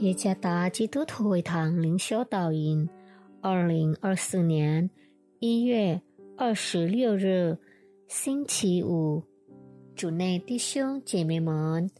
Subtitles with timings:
[0.00, 2.88] 耶加达基督徒会堂灵修导引，
[3.42, 4.88] 二零二四年
[5.40, 6.00] 一月
[6.38, 7.58] 二十六日，
[8.08, 9.22] 星期五，
[9.94, 11.90] 主内弟兄姐妹们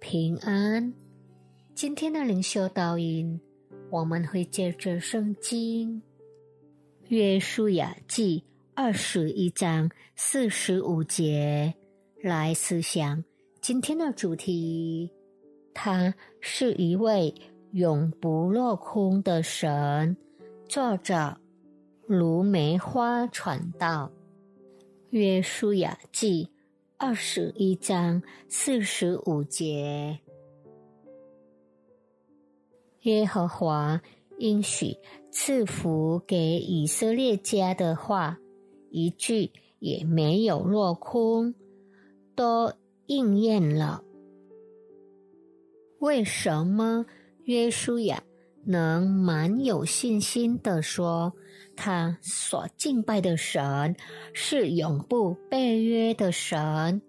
[0.00, 0.94] 平安。
[1.74, 3.38] 今天的灵修导引，
[3.90, 6.00] 我们会借着圣经
[7.08, 8.42] 约书亚记
[8.72, 11.74] 二十一章四十五节
[12.22, 13.22] 来思想
[13.60, 15.12] 今天的主题。
[15.72, 17.32] 他是一位
[17.72, 20.16] 永不落空的神。
[20.68, 21.36] 作者
[22.06, 24.10] 卢梅花传道，
[25.10, 26.48] 约书亚记
[26.96, 30.18] 二十一章四十五节。
[33.02, 34.02] 耶和华
[34.38, 34.96] 应许
[35.30, 38.38] 赐福给以色列家的话，
[38.90, 41.54] 一句也没有落空，
[42.34, 42.72] 都
[43.06, 44.02] 应验了。
[46.00, 47.06] 为什么
[47.44, 48.22] 约书亚
[48.64, 51.32] 能蛮有信心的说，
[51.76, 53.96] 他所敬拜的神
[54.32, 57.02] 是永不背约的神？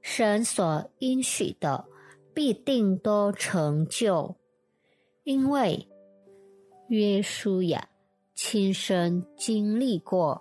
[0.00, 1.84] 神所应许的
[2.32, 4.36] 必定都成就，
[5.24, 5.88] 因为
[6.88, 7.88] 约书亚
[8.34, 10.40] 亲身经历过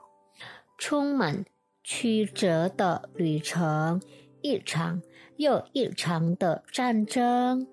[0.78, 1.44] 充满
[1.84, 4.00] 曲折的旅程，
[4.42, 5.02] 一场
[5.38, 7.68] 又一场的战争。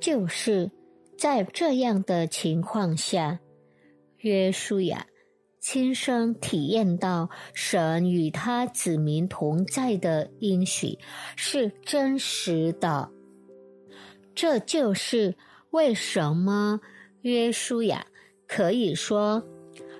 [0.00, 0.70] 就是
[1.16, 3.40] 在这样的情况下，
[4.18, 5.06] 约书亚
[5.60, 10.98] 亲身体验到神与他子民同在的应许
[11.36, 13.10] 是真实的。
[14.34, 15.36] 这就是
[15.70, 16.80] 为什么
[17.22, 18.06] 约书亚
[18.46, 19.42] 可以说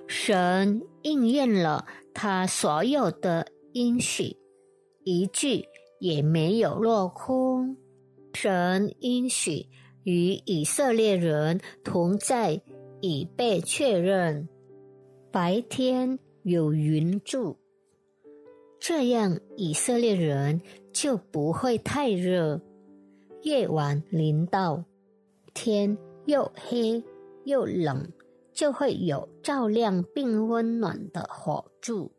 [0.07, 4.37] 神应验了他所有的应许，
[5.03, 5.65] 一句
[5.99, 7.75] 也没有落空。
[8.33, 9.67] 神应许。
[10.09, 12.59] 与以色列人同在
[12.99, 14.49] 已被确认。
[15.31, 17.55] 白天有云柱，
[18.79, 20.59] 这样以色列人
[20.91, 22.59] 就不会太热；
[23.43, 24.83] 夜晚临到，
[25.53, 25.95] 天
[26.25, 27.03] 又黑
[27.45, 28.11] 又冷，
[28.51, 32.11] 就会有照亮并温暖的火柱。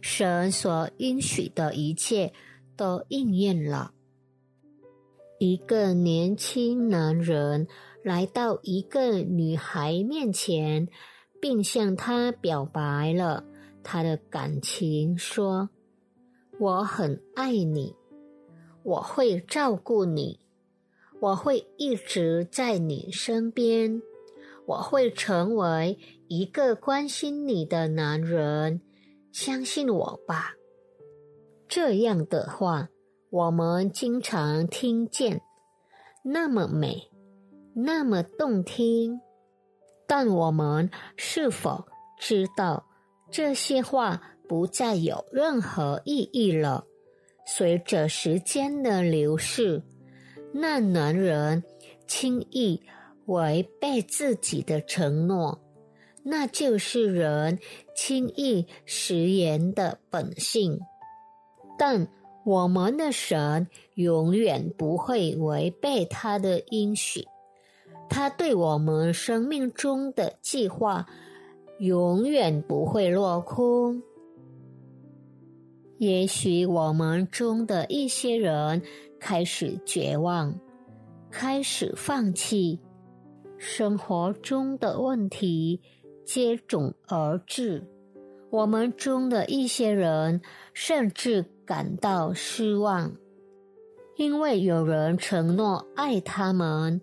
[0.00, 2.32] 神所应许的一切
[2.74, 3.92] 都应验了。
[5.44, 7.66] 一个年轻男人
[8.04, 10.86] 来到一个女孩面前，
[11.40, 13.42] 并向她表白了
[13.82, 15.68] 他的感情，说
[16.60, 17.96] ：“我很爱你，
[18.84, 20.38] 我会照顾你，
[21.18, 24.00] 我会一直在你身边，
[24.66, 25.98] 我会成为
[26.28, 28.80] 一个关心你的男人，
[29.32, 30.54] 相信我吧。”
[31.66, 32.91] 这样的话。
[33.32, 35.40] 我们经常听见
[36.22, 37.08] 那么美、
[37.74, 39.22] 那么动听，
[40.06, 41.86] 但我们是否
[42.18, 42.84] 知道
[43.30, 46.84] 这些话不再有任何意义了？
[47.46, 49.82] 随着时间的流逝，
[50.52, 51.64] 那男人
[52.06, 52.82] 轻易
[53.24, 55.58] 违背自己的承诺，
[56.22, 57.58] 那就是人
[57.96, 60.78] 轻易食言的本性，
[61.78, 62.06] 但。
[62.44, 67.24] 我们的神永远不会违背他的应许，
[68.08, 71.06] 他对我们生命中的计划
[71.78, 74.02] 永远不会落空。
[75.98, 78.82] 也许我们中的一些人
[79.20, 80.58] 开始绝望，
[81.30, 82.80] 开始放弃，
[83.56, 85.80] 生活中的问题
[86.24, 87.86] 接踵而至。
[88.50, 90.40] 我们中的一些人
[90.74, 91.46] 甚至。
[91.72, 93.10] 感到失望，
[94.16, 97.00] 因为有人承诺爱他们，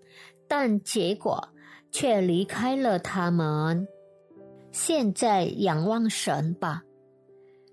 [0.48, 1.50] 但结果
[1.90, 3.88] 却离开了他们。
[4.72, 6.84] 现在仰望神吧，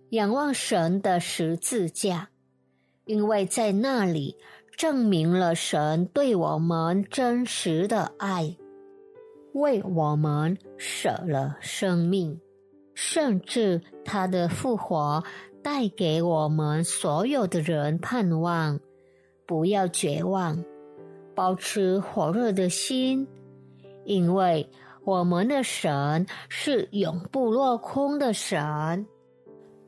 [0.08, 2.31] 仰望神的十字架，
[3.04, 4.34] 因为在那里
[4.75, 8.56] 证明了神对我们真实的爱，
[9.52, 12.40] 为我们舍了生命，
[12.94, 15.22] 甚至他的复活。
[15.66, 18.78] 带给我们所有的人盼望，
[19.48, 20.64] 不要绝望，
[21.34, 23.26] 保持火热的心，
[24.04, 24.70] 因为
[25.04, 29.08] 我们的神是永不落空的神。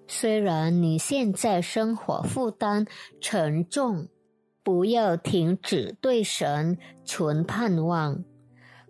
[0.08, 2.84] 虽然你现在生活负担
[3.20, 4.08] 沉重，
[4.64, 8.24] 不要停止对神存盼望，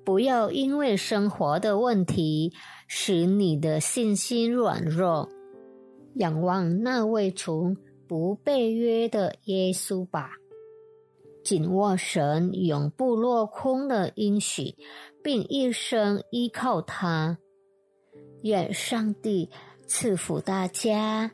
[0.07, 2.55] 不要因为生活的问题
[2.87, 5.29] 使你的信心软弱。
[6.19, 7.77] 仰望那位从
[8.07, 10.31] 不被约的耶稣吧。
[11.43, 14.75] 紧握神永不落空的应许，
[15.23, 17.39] 并一生依靠他。
[18.43, 19.49] 愿上帝
[19.87, 21.33] 赐福大家。